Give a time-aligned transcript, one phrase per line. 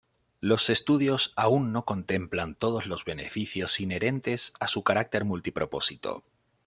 [0.39, 6.23] Los estudios aún no contemplan todos los beneficios inherentes a su carácter multipropósito.